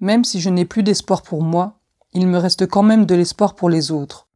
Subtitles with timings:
[0.00, 1.80] Même si je n'ai plus d'espoir pour moi,
[2.12, 4.28] il me reste quand même de l'espoir pour les autres.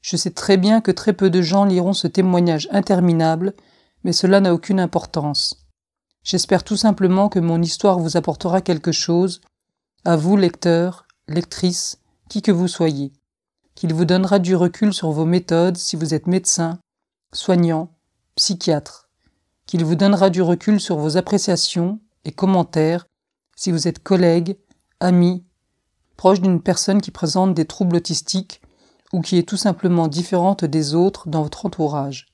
[0.00, 3.54] Je sais très bien que très peu de gens liront ce témoignage interminable,
[4.04, 5.66] mais cela n'a aucune importance.
[6.22, 9.40] J'espère tout simplement que mon histoire vous apportera quelque chose,
[10.04, 13.12] à vous lecteurs, lectrices, qui que vous soyez,
[13.74, 16.78] qu'il vous donnera du recul sur vos méthodes si vous êtes médecin,
[17.32, 17.96] soignant,
[18.34, 19.08] psychiatre,
[19.66, 23.06] qu'il vous donnera du recul sur vos appréciations et commentaires
[23.56, 24.56] si vous êtes collègue,
[25.00, 25.44] ami,
[26.16, 28.60] proche d'une personne qui présente des troubles autistiques
[29.12, 32.26] ou qui est tout simplement différente des autres dans votre entourage.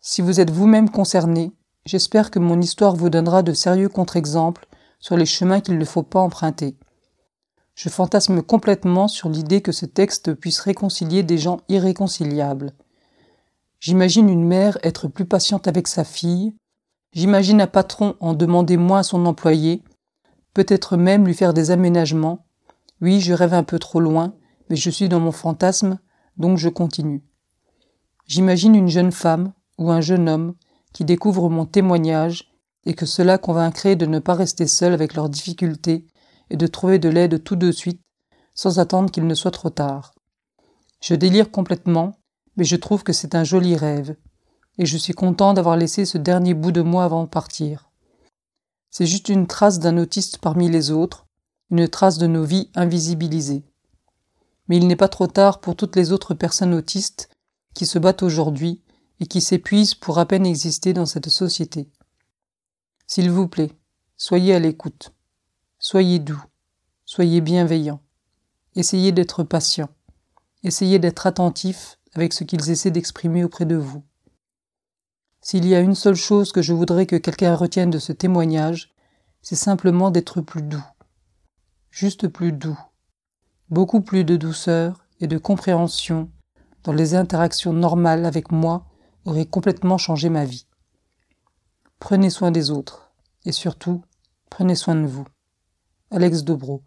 [0.00, 1.52] Si vous êtes vous-même concerné,
[1.86, 4.66] j'espère que mon histoire vous donnera de sérieux contre-exemples
[4.98, 6.76] sur les chemins qu'il ne faut pas emprunter.
[7.74, 12.72] Je fantasme complètement sur l'idée que ce texte puisse réconcilier des gens irréconciliables.
[13.80, 16.54] J'imagine une mère être plus patiente avec sa fille,
[17.12, 19.82] j'imagine un patron en demander moins à son employé,
[20.54, 22.46] peut-être même lui faire des aménagements.
[23.00, 24.34] Oui, je rêve un peu trop loin,
[24.70, 25.98] mais je suis dans mon fantasme,
[26.36, 27.22] donc je continue.
[28.26, 30.54] J'imagine une jeune femme ou un jeune homme
[30.92, 32.50] qui découvre mon témoignage
[32.86, 36.06] et que cela convaincrait de ne pas rester seul avec leurs difficultés
[36.50, 38.00] et de trouver de l'aide tout de suite,
[38.54, 40.14] sans attendre qu'il ne soit trop tard.
[41.00, 42.12] Je délire complètement,
[42.56, 44.16] mais je trouve que c'est un joli rêve,
[44.78, 47.83] et je suis content d'avoir laissé ce dernier bout de moi avant de partir.
[48.96, 51.26] C'est juste une trace d'un autiste parmi les autres,
[51.68, 53.64] une trace de nos vies invisibilisées.
[54.68, 57.28] Mais il n'est pas trop tard pour toutes les autres personnes autistes
[57.74, 58.84] qui se battent aujourd'hui
[59.18, 61.90] et qui s'épuisent pour à peine exister dans cette société.
[63.08, 63.72] S'il vous plaît,
[64.16, 65.12] soyez à l'écoute.
[65.80, 66.44] Soyez doux,
[67.04, 68.00] soyez bienveillants,
[68.76, 69.88] essayez d'être patient,
[70.62, 74.04] essayez d'être attentif avec ce qu'ils essaient d'exprimer auprès de vous.
[75.46, 78.94] S'il y a une seule chose que je voudrais que quelqu'un retienne de ce témoignage,
[79.42, 80.82] c'est simplement d'être plus doux,
[81.90, 82.78] juste plus doux,
[83.68, 86.30] beaucoup plus de douceur et de compréhension
[86.82, 88.86] dans les interactions normales avec moi
[89.26, 90.66] aurait complètement changé ma vie.
[91.98, 93.12] Prenez soin des autres
[93.44, 94.00] et surtout,
[94.48, 95.26] prenez soin de vous.
[96.10, 96.82] Alex Dobro.